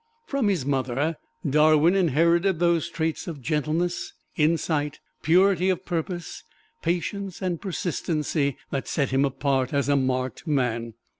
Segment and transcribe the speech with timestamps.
[0.25, 1.17] From his mother
[1.47, 6.43] Darwin inherited those traits of gentleness, insight, purity of purpose,
[6.81, 10.95] patience and persistency that set him apart as a marked man.